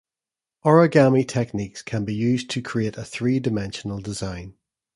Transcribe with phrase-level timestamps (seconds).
[0.65, 4.55] Origami techniques can be used to create a three-dimensional design.